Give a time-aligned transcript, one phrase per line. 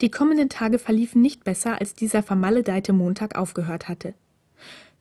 [0.00, 4.14] Die kommenden Tage verliefen nicht besser, als dieser vermaledeite Montag aufgehört hatte.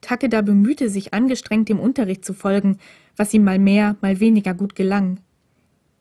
[0.02, 2.78] Takeda bemühte sich angestrengt, dem Unterricht zu folgen,
[3.18, 5.20] was ihm mal mehr, mal weniger gut gelang.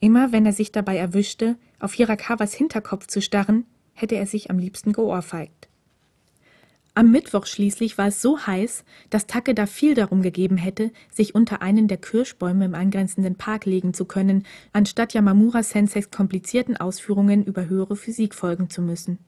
[0.01, 4.59] Immer wenn er sich dabei erwischte, auf Hirakawas Hinterkopf zu starren, hätte er sich am
[4.59, 5.69] liebsten geohrfeigt.
[6.97, 11.61] Am Mittwoch schließlich war es so heiß, dass Takeda viel darum gegeben hätte, sich unter
[11.61, 17.97] einen der Kirschbäume im angrenzenden Park legen zu können, anstatt Yamamura-senseis komplizierten Ausführungen über höhere
[17.97, 19.19] Physik folgen zu müssen.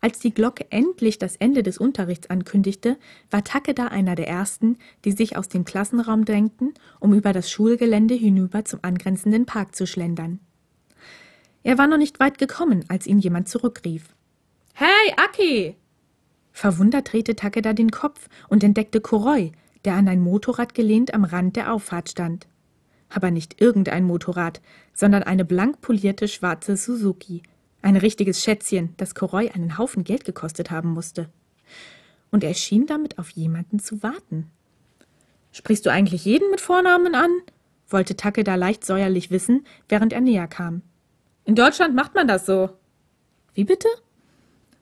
[0.00, 2.96] Als die Glocke endlich das Ende des Unterrichts ankündigte,
[3.30, 8.14] war Takeda einer der ersten, die sich aus dem Klassenraum drängten, um über das Schulgelände
[8.14, 10.38] hinüber zum angrenzenden Park zu schlendern.
[11.64, 14.14] Er war noch nicht weit gekommen, als ihn jemand zurückrief.
[14.74, 15.76] Hey, Aki!
[16.52, 19.52] Verwundert drehte Takeda den Kopf und entdeckte Kuroi,
[19.84, 22.46] der an ein Motorrad gelehnt am Rand der Auffahrt stand.
[23.08, 24.60] Aber nicht irgendein Motorrad,
[24.94, 27.42] sondern eine blank polierte schwarze Suzuki.
[27.82, 31.28] Ein richtiges Schätzchen, das Kuroi einen Haufen Geld gekostet haben musste.
[32.30, 34.50] Und er schien damit auf jemanden zu warten.
[35.50, 37.30] Sprichst du eigentlich jeden mit Vornamen an?
[37.88, 40.82] wollte Takeda leicht säuerlich wissen, während er näher kam.
[41.44, 42.70] In Deutschland macht man das so.
[43.52, 43.88] Wie bitte?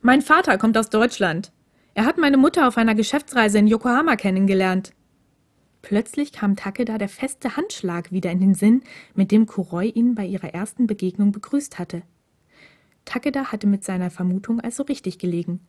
[0.00, 1.50] Mein Vater kommt aus Deutschland.
[1.94, 4.92] Er hat meine Mutter auf einer Geschäftsreise in Yokohama kennengelernt.
[5.82, 8.82] Plötzlich kam Takeda der feste Handschlag wieder in den Sinn,
[9.14, 12.02] mit dem Kuroi ihn bei ihrer ersten Begegnung begrüßt hatte.
[13.04, 15.60] Takeda hatte mit seiner Vermutung also richtig gelegen.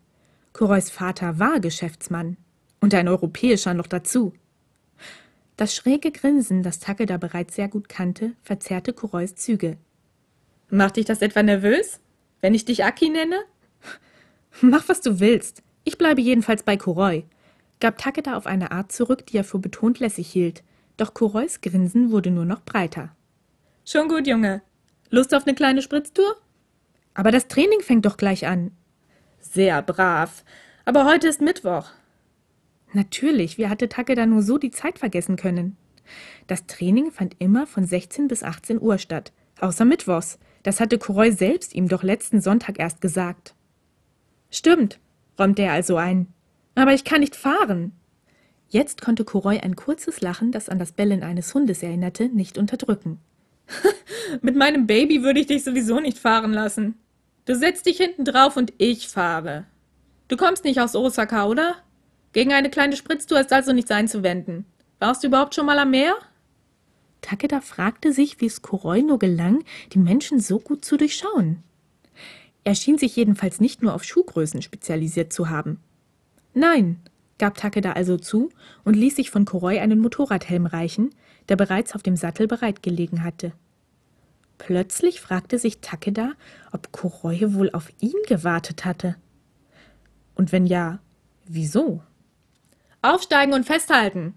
[0.54, 2.38] Kurois Vater war Geschäftsmann.
[2.82, 4.34] Und ein europäischer noch dazu.
[5.56, 9.78] Das schräge Grinsen, das Takeda bereits sehr gut kannte, verzerrte Kurois Züge.
[10.70, 12.00] Macht dich das etwa nervös,
[12.42, 13.40] wenn ich dich Aki nenne?
[14.62, 15.64] Mach, was du willst.
[15.84, 17.26] Ich bleibe jedenfalls bei Kuroi,
[17.80, 20.64] gab Takeda auf eine Art zurück, die er für betont lässig hielt.
[20.98, 23.16] Doch Kurois Grinsen wurde nur noch breiter.
[23.86, 24.62] Schon gut, Junge.
[25.10, 26.36] Lust auf eine kleine Spritztour?
[27.14, 28.72] Aber das Training fängt doch gleich an.
[29.40, 30.44] Sehr brav.
[30.86, 31.90] Aber heute ist Mittwoch.
[32.94, 35.78] Natürlich, wie hatte Takeda nur so die Zeit vergessen können?
[36.48, 41.32] Das Training fand immer von 16 bis 18 Uhr statt, außer Mittwochs, das hatte Kuroi
[41.32, 43.56] selbst ihm doch letzten Sonntag erst gesagt.
[44.50, 45.00] Stimmt,
[45.40, 46.28] räumte er also ein.
[46.76, 47.94] Aber ich kann nicht fahren.
[48.70, 53.20] Jetzt konnte Kuroi ein kurzes Lachen, das an das Bellen eines Hundes erinnerte, nicht unterdrücken.
[54.42, 56.96] Mit meinem Baby würde ich dich sowieso nicht fahren lassen.
[57.46, 59.66] Du setzt dich hinten drauf und ich fahre.
[60.28, 61.76] Du kommst nicht aus Osaka, oder?
[62.32, 64.66] Gegen eine kleine Spritztour ist also nichts einzuwenden.
[65.00, 66.16] Warst du überhaupt schon mal am Meer?
[67.22, 71.64] Takeda fragte sich, wie es Kuroi nur gelang, die Menschen so gut zu durchschauen.
[72.64, 75.80] Er schien sich jedenfalls nicht nur auf Schuhgrößen spezialisiert zu haben.
[76.54, 77.00] Nein,
[77.40, 78.50] gab Takeda also zu
[78.84, 81.10] und ließ sich von Kuroi einen Motorradhelm reichen,
[81.50, 83.54] der bereits auf dem Sattel bereitgelegen hatte.
[84.60, 86.34] Plötzlich fragte sich Takeda,
[86.72, 89.16] ob Kuroi wohl auf ihn gewartet hatte.
[90.36, 91.00] Und wenn ja,
[91.48, 92.04] wieso?
[93.02, 94.36] Aufsteigen und festhalten,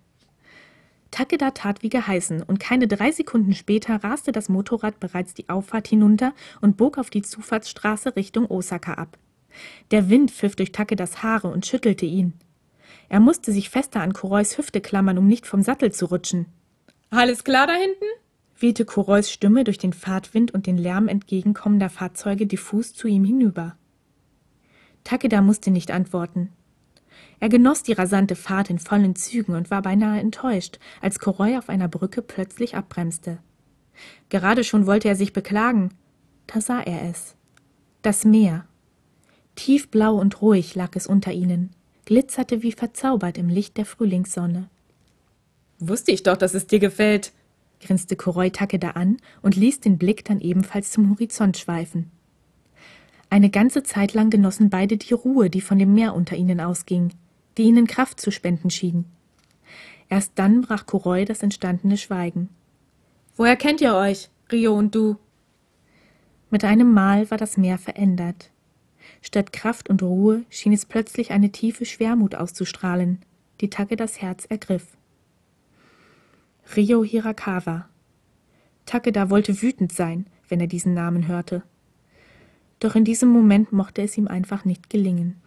[1.15, 5.87] Takeda tat wie geheißen, und keine drei Sekunden später raste das Motorrad bereits die Auffahrt
[5.87, 9.17] hinunter und bog auf die Zufahrtsstraße Richtung Osaka ab.
[9.93, 12.33] Der Wind pfiff durch Takedas Haare und schüttelte ihn.
[13.09, 16.47] Er musste sich fester an Kurois Hüfte klammern, um nicht vom Sattel zu rutschen.
[17.11, 18.07] Alles klar da hinten?
[18.59, 23.77] wehte Kurois Stimme durch den Fahrtwind und den Lärm entgegenkommender Fahrzeuge diffus zu ihm hinüber.
[25.05, 26.51] Takeda musste nicht antworten.
[27.45, 31.69] Er genoss die rasante Fahrt in vollen Zügen und war beinahe enttäuscht, als Koroi auf
[31.69, 33.37] einer Brücke plötzlich abbremste.
[34.31, 35.91] Gerade schon wollte er sich beklagen,
[36.47, 37.35] da sah er es.
[38.01, 38.65] Das Meer.
[39.57, 41.69] Tiefblau und ruhig lag es unter ihnen,
[42.07, 44.71] glitzerte wie verzaubert im Licht der Frühlingssonne.
[45.79, 47.35] Wusste ich doch, dass es dir gefällt,
[47.79, 52.11] grinste Koroi Takeda an und ließ den Blick dann ebenfalls zum Horizont schweifen.
[53.29, 57.13] Eine ganze Zeit lang genossen beide die Ruhe, die von dem Meer unter ihnen ausging,
[57.57, 59.05] die ihnen Kraft zu spenden schien.
[60.09, 62.49] Erst dann brach Kuroi das entstandene Schweigen.
[63.37, 65.17] Woher kennt ihr euch, Rio und du?
[66.51, 68.51] Mit einem Mal war das Meer verändert.
[69.23, 73.21] Statt Kraft und Ruhe schien es plötzlich eine tiefe Schwermut auszustrahlen,
[73.61, 74.87] die Tage das Herz ergriff.
[76.77, 77.89] Rio Hirakawa.
[78.87, 81.63] Takeda wollte wütend sein, wenn er diesen Namen hörte.
[82.81, 85.41] Doch in diesem Moment mochte es ihm einfach nicht gelingen.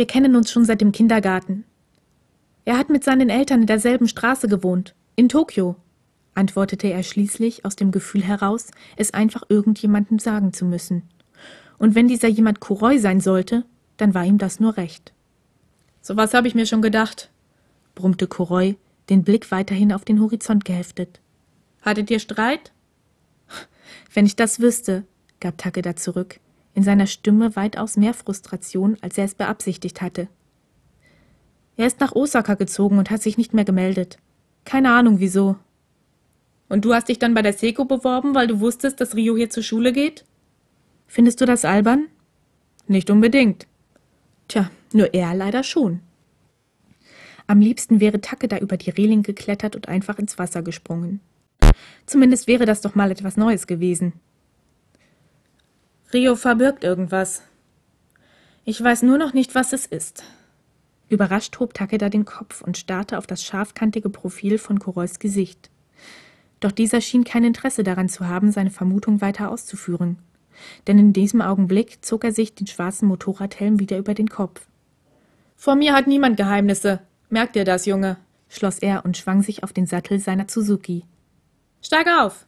[0.00, 1.64] Wir kennen uns schon seit dem Kindergarten.
[2.64, 5.76] Er hat mit seinen Eltern in derselben Straße gewohnt, in Tokio,
[6.32, 11.02] antwortete er schließlich aus dem Gefühl heraus, es einfach irgendjemandem sagen zu müssen.
[11.76, 13.66] Und wenn dieser jemand Kuroi sein sollte,
[13.98, 15.12] dann war ihm das nur recht.
[16.00, 17.28] So was habe ich mir schon gedacht,
[17.94, 18.78] brummte Kuroi,
[19.10, 21.20] den Blick weiterhin auf den Horizont geheftet.
[21.82, 22.72] Hattet ihr Streit?
[24.14, 25.04] Wenn ich das wüsste,
[25.40, 26.40] gab Takeda zurück,
[26.74, 30.28] in seiner Stimme weitaus mehr Frustration, als er es beabsichtigt hatte.
[31.76, 34.18] Er ist nach Osaka gezogen und hat sich nicht mehr gemeldet.
[34.64, 35.56] Keine Ahnung wieso.
[36.68, 39.50] Und du hast dich dann bei der Seko beworben, weil du wusstest, dass Rio hier
[39.50, 40.24] zur Schule geht?
[41.06, 42.06] Findest du das albern?
[42.86, 43.66] Nicht unbedingt.
[44.46, 46.00] Tja, nur er leider schon.
[47.46, 51.20] Am liebsten wäre Takeda über die Reling geklettert und einfach ins Wasser gesprungen.
[52.06, 54.12] Zumindest wäre das doch mal etwas Neues gewesen.
[56.12, 57.42] Rio verbirgt irgendwas.
[58.64, 60.24] Ich weiß nur noch nicht, was es ist.
[61.08, 65.70] Überrascht hob Takeda den Kopf und starrte auf das scharfkantige Profil von Korois Gesicht.
[66.58, 70.18] Doch dieser schien kein Interesse daran zu haben, seine Vermutung weiter auszuführen.
[70.88, 74.66] Denn in diesem Augenblick zog er sich den schwarzen Motorradhelm wieder über den Kopf.
[75.56, 77.00] Vor mir hat niemand Geheimnisse.
[77.28, 78.16] Merkt ihr das, Junge?
[78.48, 81.04] schloss er und schwang sich auf den Sattel seiner Suzuki.
[81.80, 82.46] Steig auf!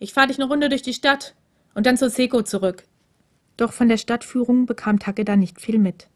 [0.00, 1.36] Ich fahr dich eine Runde durch die Stadt
[1.74, 2.84] und dann zur Seko zurück.
[3.56, 6.08] Doch von der Stadtführung bekam Takeda nicht viel mit.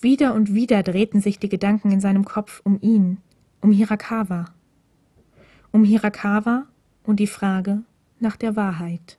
[0.00, 3.18] Wieder und wieder drehten sich die Gedanken in seinem Kopf um ihn,
[3.60, 4.46] um Hirakawa.
[5.70, 6.66] Um Hirakawa
[7.04, 7.82] und die Frage
[8.20, 9.18] nach der Wahrheit.